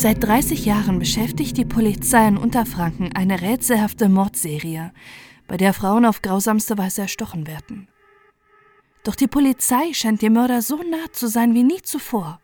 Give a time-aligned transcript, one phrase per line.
[0.00, 4.94] Seit 30 Jahren beschäftigt die Polizei in Unterfranken eine rätselhafte Mordserie,
[5.46, 7.86] bei der Frauen auf grausamste Weise erstochen werden.
[9.04, 12.40] Doch die Polizei scheint dem Mörder so nah zu sein wie nie zuvor.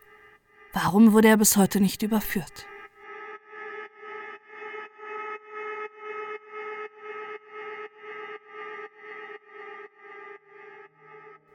[0.75, 2.67] Warum wurde er bis heute nicht überführt?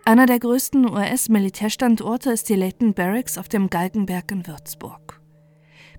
[0.04, 5.21] Einer der größten US-Militärstandorte ist die Leighton Barracks auf dem Galgenberg in Würzburg.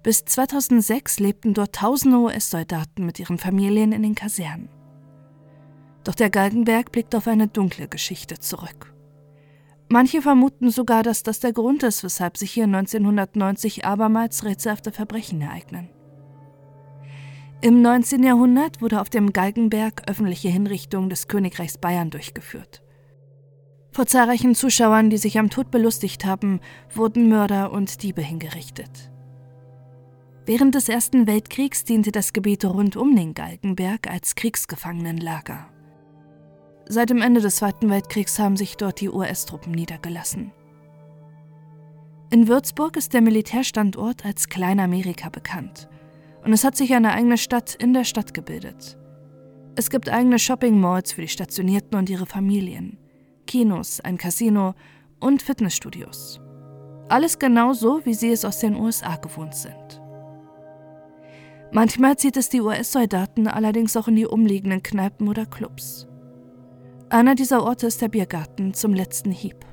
[0.03, 4.69] Bis 2006 lebten dort tausende US-Soldaten mit ihren Familien in den Kasernen.
[6.03, 8.93] Doch der Galgenberg blickt auf eine dunkle Geschichte zurück.
[9.89, 15.41] Manche vermuten sogar, dass das der Grund ist, weshalb sich hier 1990 abermals rätselhafte Verbrechen
[15.41, 15.89] ereignen.
[17.61, 18.25] Im 19.
[18.25, 22.83] Jahrhundert wurde auf dem Galgenberg öffentliche Hinrichtung des Königreichs Bayern durchgeführt.
[23.93, 26.59] Vor zahlreichen Zuschauern, die sich am Tod belustigt haben,
[26.93, 29.12] wurden Mörder und Diebe hingerichtet.
[30.45, 35.69] Während des Ersten Weltkriegs diente das Gebiet rund um den Galgenberg als Kriegsgefangenenlager.
[36.89, 40.51] Seit dem Ende des Zweiten Weltkriegs haben sich dort die US-Truppen niedergelassen.
[42.31, 45.89] In Würzburg ist der Militärstandort als Kleinamerika bekannt
[46.45, 48.99] und es hat sich eine eigene Stadt in der Stadt gebildet.
[49.77, 52.99] Es gibt eigene Shopping-Malls für die Stationierten und ihre Familien.
[53.47, 54.75] Kinos, ein Casino
[55.21, 56.41] und Fitnessstudios.
[57.09, 60.02] Alles genau so, wie sie es aus den USA gewohnt sind.
[61.73, 66.07] Manchmal zieht es die US-Soldaten allerdings auch in die umliegenden Kneipen oder Clubs.
[67.09, 69.65] Einer dieser Orte ist der Biergarten zum letzten Hieb.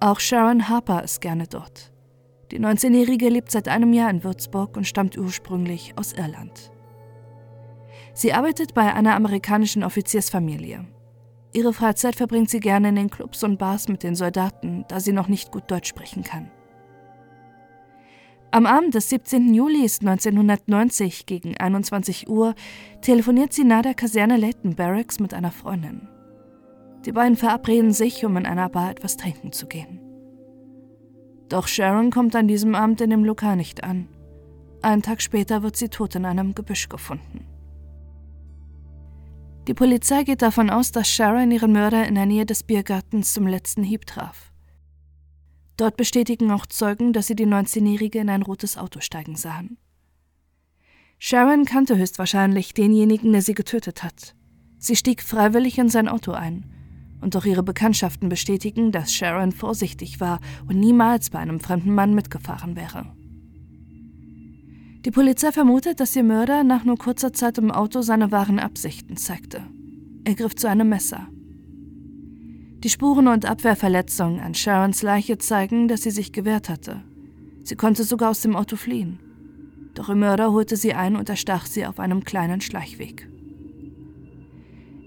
[0.00, 1.92] Auch Sharon Harper ist gerne dort.
[2.50, 6.70] Die 19-Jährige lebt seit einem Jahr in Würzburg und stammt ursprünglich aus Irland.
[8.14, 10.86] Sie arbeitet bei einer amerikanischen Offiziersfamilie
[11.54, 15.12] Ihre Freizeit verbringt sie gerne in den Clubs und Bars mit den Soldaten, da sie
[15.12, 16.50] noch nicht gut Deutsch sprechen kann.
[18.54, 19.54] Am Abend des 17.
[19.54, 22.54] Juli 1990 gegen 21 Uhr
[23.00, 26.06] telefoniert sie nahe der Kaserne Leighton Barracks mit einer Freundin.
[27.06, 30.00] Die beiden verabreden sich, um in einer Bar etwas trinken zu gehen.
[31.48, 34.06] Doch Sharon kommt an diesem Abend in dem Lokal nicht an.
[34.82, 37.46] Einen Tag später wird sie tot in einem Gebüsch gefunden.
[39.66, 43.46] Die Polizei geht davon aus, dass Sharon ihren Mörder in der Nähe des Biergartens zum
[43.46, 44.51] letzten Hieb traf.
[45.76, 49.78] Dort bestätigen auch Zeugen, dass sie die 19-Jährige in ein rotes Auto steigen sahen.
[51.18, 54.34] Sharon kannte höchstwahrscheinlich denjenigen, der sie getötet hat.
[54.78, 56.64] Sie stieg freiwillig in sein Auto ein.
[57.20, 62.14] Und auch ihre Bekanntschaften bestätigen, dass Sharon vorsichtig war und niemals bei einem fremden Mann
[62.14, 63.14] mitgefahren wäre.
[65.04, 69.16] Die Polizei vermutet, dass ihr Mörder nach nur kurzer Zeit im Auto seine wahren Absichten
[69.16, 69.62] zeigte.
[70.24, 71.28] Er griff zu einem Messer.
[72.82, 77.04] Die Spuren und Abwehrverletzungen an Sharons Leiche zeigen, dass sie sich gewehrt hatte.
[77.62, 79.20] Sie konnte sogar aus dem Auto fliehen.
[79.94, 83.28] Doch ihr Mörder holte sie ein und erstach sie auf einem kleinen Schleichweg.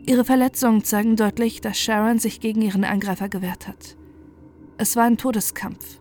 [0.06, 3.97] Ihre Verletzungen zeigen deutlich, dass Sharon sich gegen ihren Angreifer gewehrt hat.
[4.78, 6.00] Es war ein Todeskampf.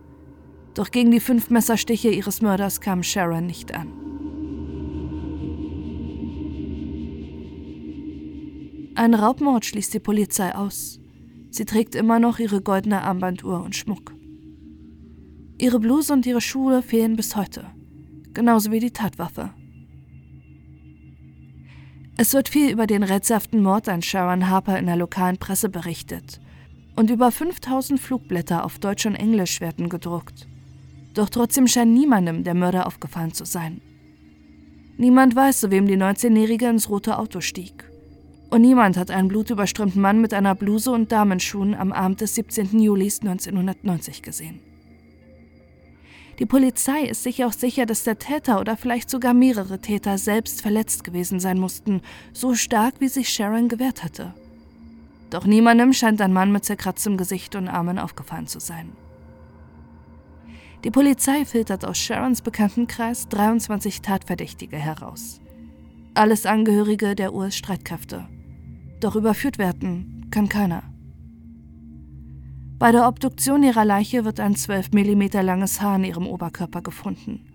[0.75, 3.91] Doch gegen die fünf Messerstiche ihres Mörders kam Sharon nicht an.
[8.95, 11.01] Ein Raubmord schließt die Polizei aus.
[11.55, 14.13] Sie trägt immer noch ihre goldene Armbanduhr und Schmuck.
[15.57, 17.67] Ihre Bluse und ihre Schuhe fehlen bis heute,
[18.33, 19.53] genauso wie die Tatwaffe.
[22.17, 26.41] Es wird viel über den rätselhaften Mord an Sharon Harper in der lokalen Presse berichtet
[26.97, 30.49] und über 5000 Flugblätter auf Deutsch und Englisch werden gedruckt.
[31.13, 33.79] Doch trotzdem scheint niemandem der Mörder aufgefallen zu sein.
[34.97, 37.89] Niemand weiß, zu wem die 19-Jährige ins rote Auto stieg.
[38.55, 42.79] Und niemand hat einen blutüberströmten Mann mit einer Bluse und Damenschuhen am Abend des 17.
[42.79, 44.61] Juli 1990 gesehen.
[46.39, 50.61] Die Polizei ist sich auch sicher, dass der Täter oder vielleicht sogar mehrere Täter selbst
[50.61, 51.99] verletzt gewesen sein mussten,
[52.31, 54.33] so stark wie sich Sharon gewehrt hatte.
[55.31, 58.93] Doch niemandem scheint ein Mann mit zerkratztem Gesicht und Armen aufgefallen zu sein.
[60.85, 65.41] Die Polizei filtert aus Sharons Bekanntenkreis 23 Tatverdächtige heraus.
[66.13, 68.29] Alles Angehörige der US-Streitkräfte.
[69.05, 70.81] Doch überführt werden kann keiner.
[72.79, 77.45] Bei der Obduktion ihrer Leiche wird ein 12 mm langes Haar in ihrem Oberkörper gefunden.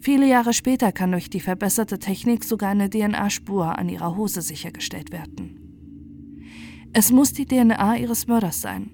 [0.00, 5.10] Viele Jahre später kann durch die verbesserte Technik sogar eine DNA-Spur an ihrer Hose sichergestellt
[5.10, 6.86] werden.
[6.92, 8.92] Es muss die DNA ihres Mörders sein.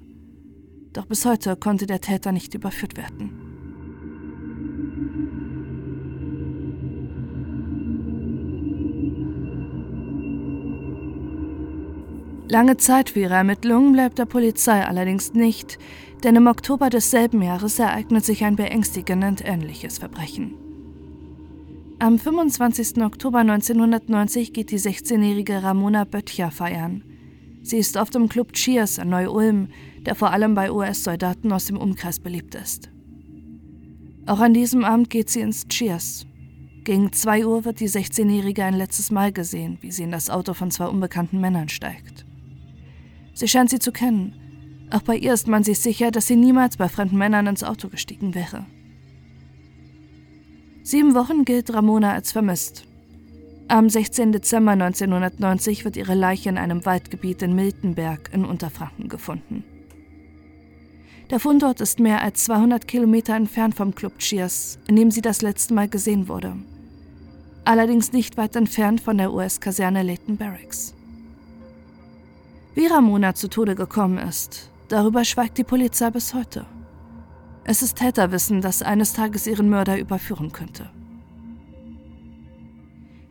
[0.94, 3.43] Doch bis heute konnte der Täter nicht überführt werden.
[12.48, 15.78] Lange Zeit für ihre Ermittlungen bleibt der Polizei allerdings nicht,
[16.22, 20.54] denn im Oktober desselben Jahres ereignet sich ein beängstigend ähnliches Verbrechen.
[22.00, 23.02] Am 25.
[23.02, 27.02] Oktober 1990 geht die 16-jährige Ramona Böttcher feiern.
[27.62, 29.68] Sie ist oft im Club Cheers in Neu-Ulm,
[30.04, 32.90] der vor allem bei US-Soldaten aus dem Umkreis beliebt ist.
[34.26, 36.26] Auch an diesem Abend geht sie ins Cheers.
[36.84, 40.52] Gegen 2 Uhr wird die 16-Jährige ein letztes Mal gesehen, wie sie in das Auto
[40.52, 42.26] von zwei unbekannten Männern steigt.
[43.34, 44.34] Sie scheint sie zu kennen.
[44.90, 47.88] Auch bei ihr ist man sich sicher, dass sie niemals bei fremden Männern ins Auto
[47.88, 48.64] gestiegen wäre.
[50.82, 52.86] Sieben Wochen gilt Ramona als vermisst.
[53.68, 54.32] Am 16.
[54.32, 59.64] Dezember 1990 wird ihre Leiche in einem Waldgebiet in Miltenberg in Unterfranken gefunden.
[61.30, 65.40] Der Fundort ist mehr als 200 Kilometer entfernt vom Club Cheers, in dem sie das
[65.40, 66.54] letzte Mal gesehen wurde.
[67.64, 70.94] Allerdings nicht weit entfernt von der US-Kaserne Leighton Barracks.
[72.74, 76.66] Wie Ramona zu Tode gekommen ist, darüber schweigt die Polizei bis heute.
[77.62, 80.90] Es ist Täterwissen, das eines Tages ihren Mörder überführen könnte.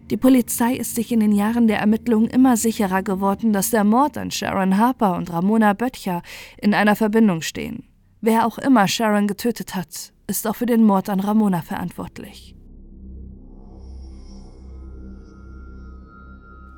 [0.09, 4.17] Die Polizei ist sich in den Jahren der Ermittlungen immer sicherer geworden, dass der Mord
[4.17, 6.21] an Sharon Harper und Ramona Böttcher
[6.57, 7.83] in einer Verbindung stehen.
[8.21, 12.55] Wer auch immer Sharon getötet hat, ist auch für den Mord an Ramona verantwortlich.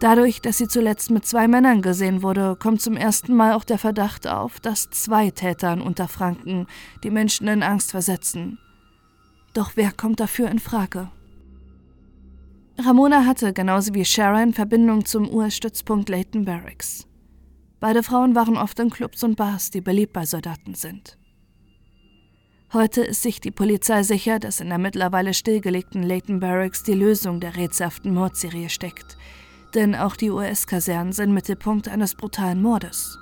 [0.06, 3.80] Dadurch, dass sie zuletzt mit zwei Männern gesehen wurde, kommt zum ersten Mal auch der
[3.80, 6.68] Verdacht auf, dass zwei Täter in Unterfranken
[7.04, 8.60] die Menschen in Angst versetzen.
[9.56, 11.10] Doch wer kommt dafür in Frage?
[12.78, 17.08] Ramona hatte, genauso wie Sharon, Verbindung zum US-Stützpunkt Leighton Barracks.
[17.80, 21.18] Beide Frauen waren oft in Clubs und Bars, die beliebt bei Soldaten sind.
[22.74, 27.40] Heute ist sich die Polizei sicher, dass in der mittlerweile stillgelegten Leighton Barracks die Lösung
[27.40, 29.18] der rätselhaften Mordserie steckt,
[29.76, 33.18] denn auch die US-Kasernen sind Mittelpunkt eines brutalen Mordes.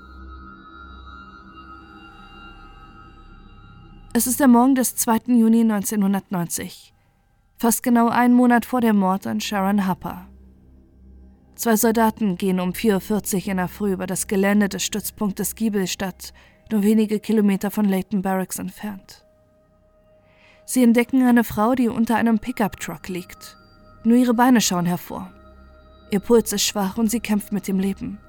[4.14, 5.34] Es ist der Morgen des 2.
[5.34, 6.94] Juni 1990
[7.64, 10.28] fast genau einen Monat vor dem Mord an Sharon Harper.
[11.56, 16.34] Zwei Soldaten gehen um 4.40 Uhr in der Früh über das Gelände des Stützpunktes Giebelstadt,
[16.70, 19.26] nur wenige Kilometer von Leighton Barracks entfernt.
[20.66, 23.56] Sie entdecken eine Frau, die unter einem Pickup-Truck liegt.
[24.04, 25.32] Nur ihre Beine schauen hervor.
[26.12, 28.20] Ihr Puls ist schwach und sie kämpft mit dem Leben.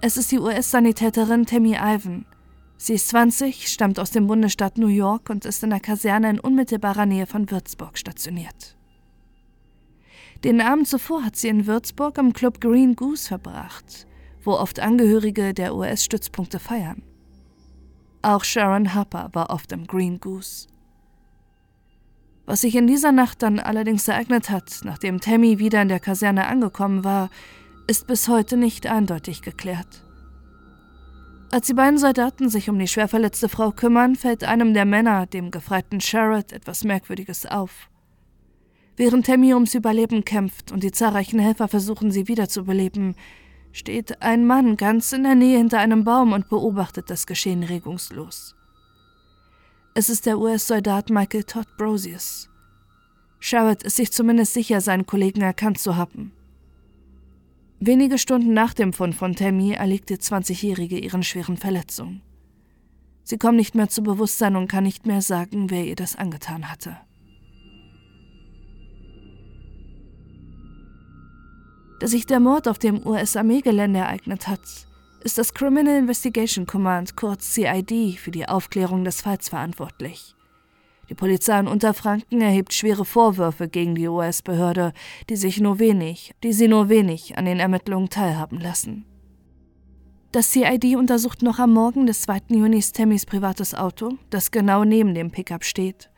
[0.00, 2.26] Es ist die US-Sanitäterin Tammy Ivan,
[2.76, 6.40] Sie ist 20, stammt aus dem Bundesstaat New York und ist in der Kaserne in
[6.40, 8.76] unmittelbarer Nähe von Würzburg stationiert.
[10.42, 14.06] Den Abend zuvor hat sie in Würzburg im Club Green Goose verbracht,
[14.42, 17.02] wo oft Angehörige der US-Stützpunkte feiern.
[18.20, 20.66] Auch Sharon Harper war oft im Green Goose.
[22.46, 26.46] Was sich in dieser Nacht dann allerdings ereignet hat, nachdem Tammy wieder in der Kaserne
[26.46, 27.30] angekommen war,
[27.86, 30.04] ist bis heute nicht eindeutig geklärt.
[31.50, 35.26] Als die beiden Soldaten sich um die schwer verletzte Frau kümmern, fällt einem der Männer,
[35.26, 37.88] dem gefreiten Sherrod, etwas Merkwürdiges auf.
[38.96, 43.14] Während Tammy ums Überleben kämpft und die zahlreichen Helfer versuchen, sie wiederzubeleben,
[43.72, 48.53] steht ein Mann ganz in der Nähe hinter einem Baum und beobachtet das Geschehen regungslos.
[49.96, 52.50] Es ist der US-Soldat Michael Todd Brosius.
[53.38, 56.32] Sherrod ist sich zumindest sicher, seinen Kollegen erkannt zu haben.
[57.78, 62.22] Wenige Stunden nach dem Fund von Tammy erliegt die 20-Jährige ihren schweren Verletzungen.
[63.22, 66.72] Sie kommt nicht mehr zu Bewusstsein und kann nicht mehr sagen, wer ihr das angetan
[66.72, 66.96] hatte.
[72.00, 74.88] Dass sich der Mord auf dem US-Armeegelände ereignet hat,
[75.24, 80.34] ist das Criminal Investigation Command, kurz CID, für die Aufklärung des Falls verantwortlich.
[81.08, 84.92] Die Polizei in Unterfranken erhebt schwere Vorwürfe gegen die US-Behörde,
[85.30, 89.06] die sich nur wenig, die sie nur wenig an den Ermittlungen teilhaben lassen.
[90.32, 92.40] Das CID untersucht noch am Morgen des 2.
[92.50, 96.10] Junis Tammys privates Auto, das genau neben dem Pickup steht.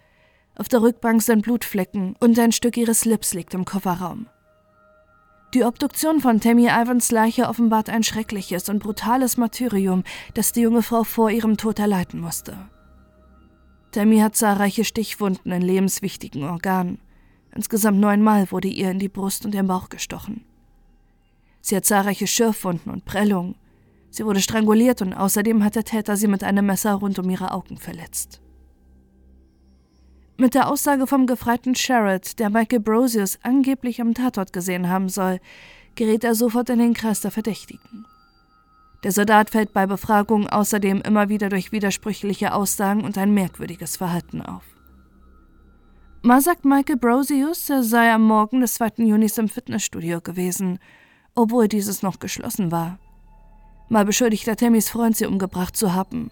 [0.56, 4.26] Auf der Rückbank sind Blutflecken und ein Stück ihres Lips liegt im Kofferraum.
[5.56, 10.82] Die Obduktion von Tammy Ivans Leiche offenbart ein schreckliches und brutales Martyrium, das die junge
[10.82, 12.58] Frau vor ihrem Tod erleiden musste.
[13.90, 16.98] Tammy hat zahlreiche Stichwunden in lebenswichtigen Organen.
[17.54, 20.44] Insgesamt neunmal wurde ihr in die Brust und den Bauch gestochen.
[21.62, 23.54] Sie hat zahlreiche Schürfwunden und Prellungen.
[24.10, 27.52] Sie wurde stranguliert und außerdem hat der Täter sie mit einem Messer rund um ihre
[27.52, 28.42] Augen verletzt.
[30.38, 35.40] Mit der Aussage vom gefreiten Sherrod, der Michael Brosius angeblich am Tatort gesehen haben soll,
[35.94, 38.04] gerät er sofort in den Kreis der Verdächtigen.
[39.02, 44.42] Der Soldat fällt bei Befragung außerdem immer wieder durch widersprüchliche Aussagen und ein merkwürdiges Verhalten
[44.42, 44.64] auf.
[46.20, 49.04] Mal sagt Michael Brosius, er sei am Morgen des 2.
[49.04, 50.80] Junis im Fitnessstudio gewesen,
[51.34, 52.98] obwohl dieses noch geschlossen war.
[53.88, 56.30] Mal beschuldigt er Tammys Freund, sie umgebracht zu haben,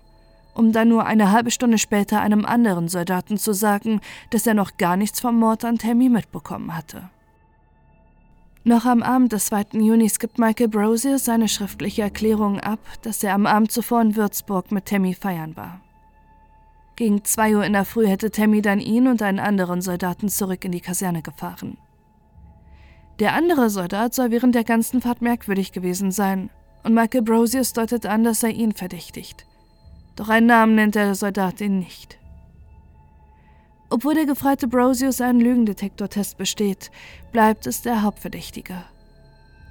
[0.54, 4.76] um dann nur eine halbe Stunde später einem anderen Soldaten zu sagen, dass er noch
[4.76, 7.11] gar nichts vom Mord an Tammy mitbekommen hatte.
[8.66, 9.66] Noch am Abend des 2.
[9.75, 14.73] Juni gibt Michael Brosier seine schriftliche Erklärung ab, dass er am Abend zuvor in Würzburg
[14.73, 15.82] mit Tammy feiern war.
[16.96, 20.64] Gegen 2 Uhr in der Früh hätte Tammy dann ihn und einen anderen Soldaten zurück
[20.64, 21.76] in die Kaserne gefahren.
[23.18, 26.50] Der andere Soldat soll während der ganzen Fahrt merkwürdig gewesen sein,
[26.84, 29.46] und Michael Brosius deutet an, dass er ihn verdächtigt.
[30.16, 32.18] Doch einen Namen nennt der Soldat ihn nicht.
[33.90, 36.90] Obwohl der gefreite Brosius einen Lügendetektortest besteht,
[37.33, 38.85] bleibt es der Hauptverdächtige.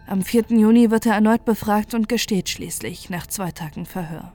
[0.07, 0.45] Am 4.
[0.49, 4.33] Juni wird er erneut befragt und gesteht schließlich nach zwei Tagen Verhör.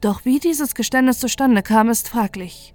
[0.00, 2.74] Doch wie dieses Geständnis zustande kam, ist fraglich.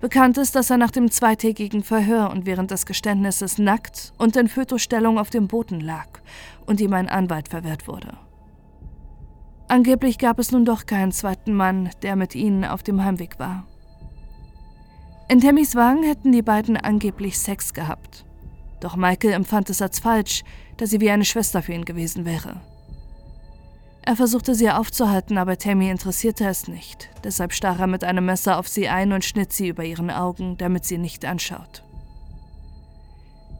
[0.00, 4.48] Bekannt ist, dass er nach dem zweitägigen Verhör und während des Geständnisses nackt und in
[4.48, 6.08] Fötostellung auf dem Boden lag
[6.66, 8.18] und ihm ein Anwalt verwehrt wurde.
[9.68, 13.66] Angeblich gab es nun doch keinen zweiten Mann, der mit ihnen auf dem Heimweg war.
[15.28, 18.24] In Tammys Wagen hätten die beiden angeblich Sex gehabt.
[18.80, 20.44] Doch Michael empfand es als falsch,
[20.76, 22.60] da sie wie eine Schwester für ihn gewesen wäre.
[24.02, 27.08] Er versuchte sie aufzuhalten, aber Tammy interessierte es nicht.
[27.24, 30.56] Deshalb stach er mit einem Messer auf sie ein und schnitt sie über ihren Augen,
[30.58, 31.82] damit sie nicht anschaut.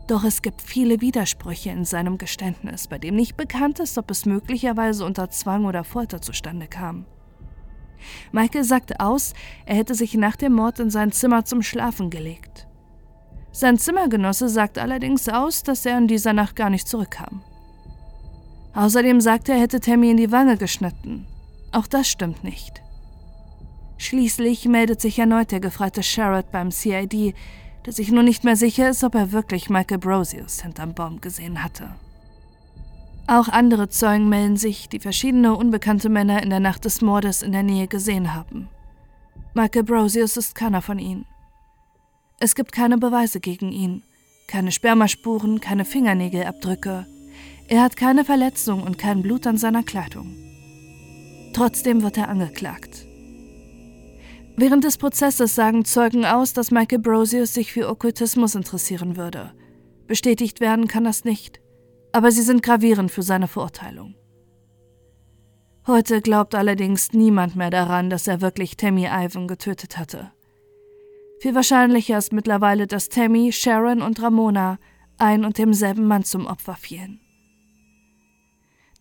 [0.06, 4.24] Doch es gibt viele Widersprüche in seinem Geständnis, bei dem nicht bekannt ist, ob es
[4.24, 7.06] möglicherweise unter Zwang oder Folter zustande kam.
[8.30, 9.32] Michael sagte aus,
[9.64, 12.68] er hätte sich nach dem Mord in sein Zimmer zum Schlafen gelegt.
[13.50, 17.42] Sein Zimmergenosse sagt allerdings aus, dass er in dieser Nacht gar nicht zurückkam.
[18.74, 21.26] Außerdem sagte er, er hätte Tammy in die Wange geschnitten.
[21.72, 22.82] Auch das stimmt nicht.
[23.96, 27.34] Schließlich meldet sich erneut der gefreite Sherrod beim CID,
[27.86, 31.62] der sich nun nicht mehr sicher ist, ob er wirklich Michael Brosius hinterm Baum gesehen
[31.62, 31.94] hatte.
[33.28, 37.52] Auch andere Zeugen melden sich, die verschiedene unbekannte Männer in der Nacht des Mordes in
[37.52, 38.68] der Nähe gesehen haben.
[39.54, 41.26] Michael Brosius ist keiner von ihnen.
[42.38, 44.02] Es gibt keine Beweise gegen ihn,
[44.46, 47.06] keine Spermaspuren, keine Fingernägelabdrücke.
[47.68, 50.36] Er hat keine Verletzung und kein Blut an seiner Kleidung.
[51.52, 52.95] Trotzdem wird er angeklagt.
[54.56, 59.52] Während des Prozesses sagen Zeugen aus, dass Michael Brosius sich für Okkultismus interessieren würde.
[60.06, 61.60] Bestätigt werden kann das nicht
[62.16, 64.14] aber sie sind gravierend für seine Verurteilung.
[65.86, 70.32] Heute glaubt allerdings niemand mehr daran, dass er wirklich Tammy Ivan getötet hatte.
[71.40, 74.78] Viel wahrscheinlicher ist mittlerweile, dass Tammy, Sharon und Ramona
[75.18, 77.20] ein und demselben Mann zum Opfer fielen.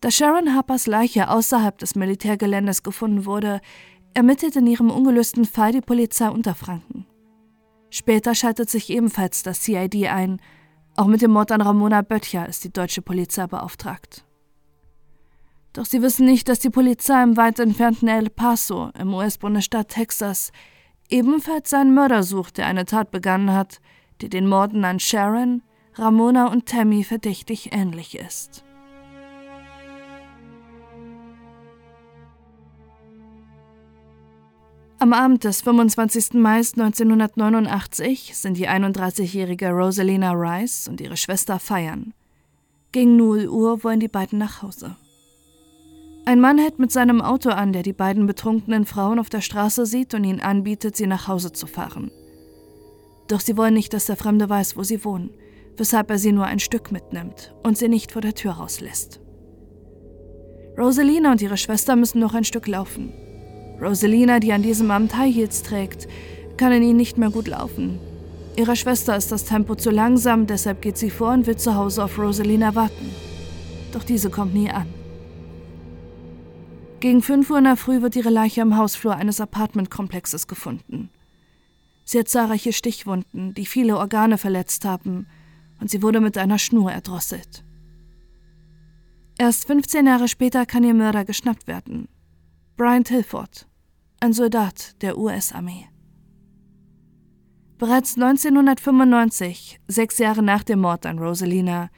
[0.02, 3.62] Da Sharon Harpers Leiche außerhalb des Militärgeländes gefunden wurde,
[4.16, 7.06] ermittelt in ihrem ungelösten Fall die Polizei Unterfranken.
[7.90, 10.40] Später schaltet sich ebenfalls das CID ein
[10.96, 14.24] auch mit dem Mord an Ramona Böttcher ist die deutsche Polizei beauftragt.
[15.74, 20.52] Doch sie wissen nicht, dass die Polizei im weit entfernten El Paso im US-Bundesstaat Texas
[21.10, 23.80] ebenfalls einen Mörder sucht, der eine Tat begangen hat,
[24.22, 25.62] die den Morden an Sharon,
[25.94, 28.64] Ramona und Tammy verdächtig ähnlich ist.
[34.98, 36.32] Am Abend des 25.
[36.34, 42.14] Mai 1989 sind die 31-jährige Rosalina Rice und ihre Schwester feiern.
[42.92, 44.96] Gegen 0 Uhr wollen die beiden nach Hause.
[46.24, 49.84] Ein Mann hält mit seinem Auto an, der die beiden betrunkenen Frauen auf der Straße
[49.84, 52.10] sieht und ihnen anbietet, sie nach Hause zu fahren.
[53.28, 55.28] Doch sie wollen nicht, dass der Fremde weiß, wo sie wohnen,
[55.76, 59.20] weshalb er sie nur ein Stück mitnimmt und sie nicht vor der Tür rauslässt.
[60.78, 63.12] Rosalina und ihre Schwester müssen noch ein Stück laufen.
[63.80, 66.08] Rosalina, die an diesem Abend High Heels trägt,
[66.56, 67.98] kann in ihnen nicht mehr gut laufen.
[68.56, 72.04] Ihrer Schwester ist das Tempo zu langsam, deshalb geht sie vor und will zu Hause
[72.04, 73.10] auf Rosalina warten.
[73.92, 74.86] Doch diese kommt nie an.
[77.00, 81.10] Gegen 5 Uhr in der Früh wird ihre Leiche im Hausflur eines Apartmentkomplexes gefunden.
[82.04, 85.26] Sie hat zahlreiche Stichwunden, die viele Organe verletzt haben,
[85.80, 87.64] und sie wurde mit einer Schnur erdrosselt.
[89.38, 92.08] Erst 15 Jahre später kann ihr Mörder geschnappt werden.
[92.76, 93.66] Brian Tilford,
[94.20, 95.86] ein Soldat der US-Armee.
[97.78, 101.88] Bereits 1995, sechs Jahre nach dem Mord an Rosalina,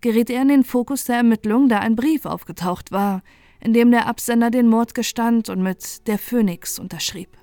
[0.00, 3.22] geriet er in den Fokus der Ermittlung, da ein Brief aufgetaucht war,
[3.60, 7.38] in dem der Absender den Mord gestand und mit der Phoenix unterschrieb.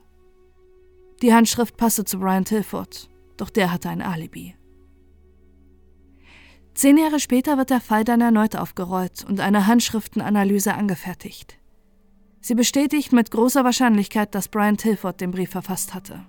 [1.21, 4.53] Die Handschrift passte zu Brian Tilford, doch der hatte ein Alibi.
[6.73, 11.60] Zehn Jahre später wird der Fall dann erneut aufgerollt und eine Handschriftenanalyse angefertigt.
[12.41, 16.25] Sie bestätigt mit großer Wahrscheinlichkeit, dass Brian Tilford den Brief verfasst hatte.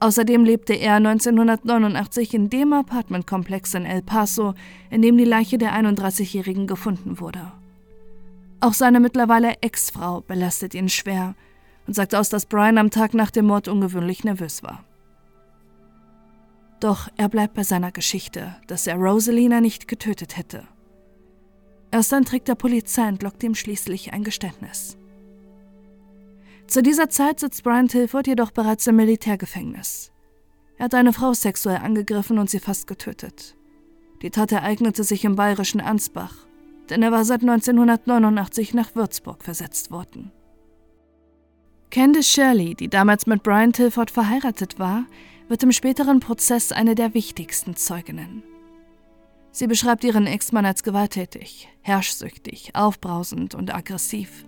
[0.00, 4.54] Außerdem lebte er 1989 in dem Apartmentkomplex in El Paso,
[4.90, 7.52] in dem die Leiche der 31-Jährigen gefunden wurde.
[8.60, 11.34] Auch seine mittlerweile Ex-Frau belastet ihn schwer
[11.86, 14.84] und sagt aus, dass Brian am Tag nach dem Mord ungewöhnlich nervös war.
[16.80, 20.66] Doch er bleibt bei seiner Geschichte, dass er Rosalina nicht getötet hätte.
[21.90, 24.96] Erst dann trägt der Polizei und lockt ihm schließlich ein Geständnis.
[26.66, 30.12] Zu dieser Zeit sitzt Brian Tilford jedoch bereits im Militärgefängnis.
[30.78, 33.56] Er hat eine Frau sexuell angegriffen und sie fast getötet.
[34.22, 36.46] Die Tat ereignete sich im bayerischen Ansbach,
[36.88, 40.30] denn er war seit 1989 nach Würzburg versetzt worden.
[41.90, 45.06] Candice Shirley, die damals mit Brian Tilford verheiratet war,
[45.48, 48.44] wird im späteren Prozess eine der wichtigsten Zeuginnen.
[49.52, 54.44] Sie beschreibt ihren Ex-Mann als gewalttätig, herrschsüchtig, aufbrausend und aggressiv.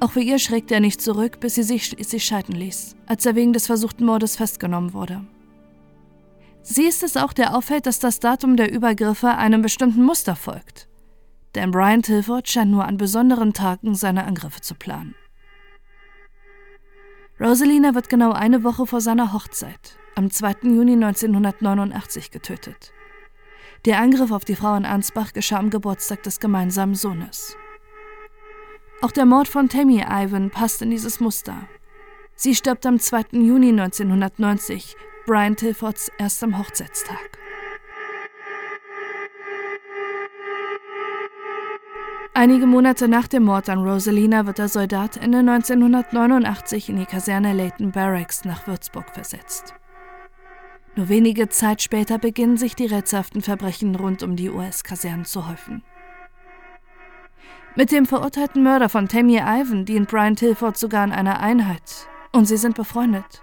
[0.00, 3.34] Auch für ihr schrägte er nicht zurück, bis sie sich schließlich scheiden ließ, als er
[3.34, 5.24] wegen des versuchten Mordes festgenommen wurde.
[6.62, 10.88] Sie ist es auch, der auffällt, dass das Datum der Übergriffe einem bestimmten Muster folgt.
[11.54, 15.14] Denn Brian Tilford scheint nur an besonderen Tagen seine Angriffe zu planen.
[17.38, 20.54] Rosalina wird genau eine Woche vor seiner Hochzeit, am 2.
[20.62, 22.93] Juni 1989, getötet.
[23.84, 27.54] Der Angriff auf die Frau in Ansbach geschah am Geburtstag des gemeinsamen Sohnes.
[29.02, 31.68] Auch der Mord von Tammy Ivan passt in dieses Muster.
[32.34, 33.24] Sie stirbt am 2.
[33.32, 37.38] Juni 1990, Brian Tilfords erstem Hochzeitstag.
[42.32, 47.52] Einige Monate nach dem Mord an Rosalina wird der Soldat Ende 1989 in die Kaserne
[47.52, 49.74] Leighton Barracks nach Würzburg versetzt.
[50.96, 55.82] Nur wenige Zeit später beginnen sich die rätselhaften Verbrechen rund um die US-Kasernen zu häufen.
[57.76, 62.46] Mit dem verurteilten Mörder von Tammy Ivan dient Brian Tilford sogar in einer Einheit und
[62.46, 63.42] sie sind befreundet.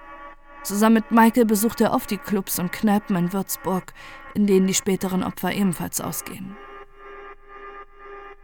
[0.63, 3.93] Zusammen mit Michael besucht er oft die Clubs und Kneipen in Würzburg,
[4.33, 6.55] in denen die späteren Opfer ebenfalls ausgehen.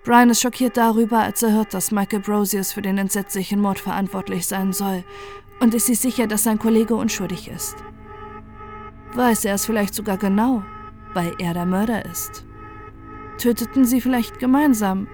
[0.04, 4.48] Brian ist schockiert darüber, als er hört, dass Michael Brosius für den entsetzlichen Mord verantwortlich
[4.48, 5.04] sein soll
[5.60, 7.76] und ist sich sicher, dass sein Kollege unschuldig ist.
[9.18, 10.64] Weiß er es vielleicht sogar genau,
[11.14, 12.46] weil er der Mörder ist?
[13.38, 15.08] Töteten sie vielleicht gemeinsam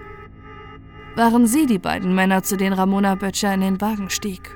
[1.16, 4.50] waren sie die beiden Männer, zu denen Ramona Böttcher in den Wagen stieg?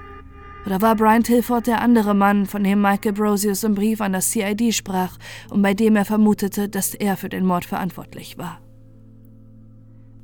[0.67, 4.33] Oder war Brian Tilford der andere Mann, von dem Michael Brosius im Brief an das
[4.33, 5.17] CID sprach
[5.51, 8.61] und bei dem er vermutete, dass er für den Mord verantwortlich war?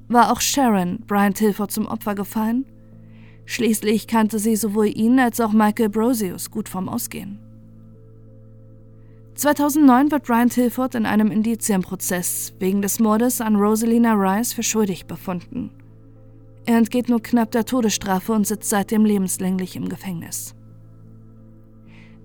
[0.08, 2.66] War auch Sharon Brian Tilford zum Opfer gefallen?
[3.46, 7.38] Schließlich kannte sie sowohl ihn als auch Michael Brosius gut vom Ausgehen.
[9.34, 15.06] 2009 wird Brian Tilford in einem Indizienprozess wegen des Mordes an Rosalina Rice für schuldig
[15.06, 15.70] befunden.
[16.66, 20.54] Er entgeht nur knapp der Todesstrafe und sitzt seitdem lebenslänglich im Gefängnis.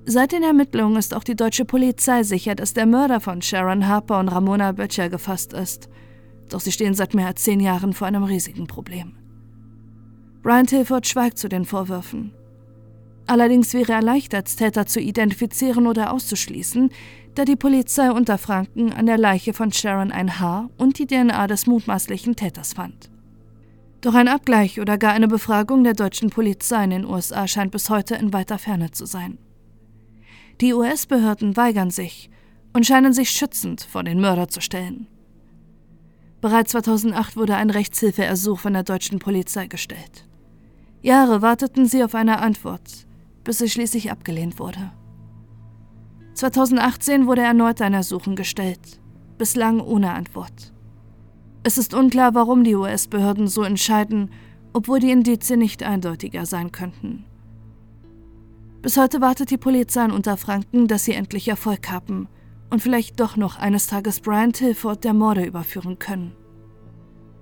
[0.06, 4.20] Seit den Ermittlungen ist auch die deutsche Polizei sicher, dass der Mörder von Sharon Harper
[4.20, 5.90] und Ramona Böttcher gefasst ist.
[6.50, 9.16] Doch sie stehen seit mehr als zehn Jahren vor einem riesigen Problem.
[10.42, 12.34] Brian Tilford schweigt zu den Vorwürfen.
[13.30, 16.90] Allerdings wäre er leicht als Täter zu identifizieren oder auszuschließen,
[17.36, 21.68] da die Polizei Unterfranken an der Leiche von Sharon ein Haar und die DNA des
[21.68, 23.12] mutmaßlichen Täters fand.
[24.02, 27.92] Doch ein Abgleich oder gar eine Befragung der deutschen Polizei in den USA scheint bis
[27.92, 29.38] heute in weiter Ferne zu sein.
[30.60, 32.32] Die US-Behörden weigern sich
[32.74, 35.06] und scheinen sich schützend vor den Mörder zu stellen.
[36.42, 40.28] Bereits 2008 wurde ein Rechtshilfeersuch von der deutschen Polizei gestellt.
[41.04, 43.06] Jahre warteten sie auf eine Antwort,
[43.50, 44.92] bis sie schließlich abgelehnt wurde.
[46.36, 49.02] 2018 wurde erneut ein Ersuchen gestellt,
[49.40, 50.72] bislang ohne Antwort.
[51.64, 54.30] Es ist unklar, warum die US-Behörden so entscheiden,
[54.72, 57.26] obwohl die Indizien nicht eindeutiger sein könnten.
[58.84, 62.28] Bis heute wartet die Polizei in Unterfranken, dass sie endlich Erfolg haben
[62.70, 66.36] und vielleicht doch noch eines Tages Brian Tilford der Morde überführen können.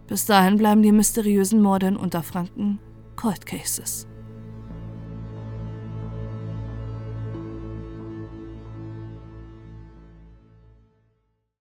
[0.07, 2.79] Bis dahin bleiben die mysteriösen Morde in Unterfranken
[3.17, 4.07] Cold Cases.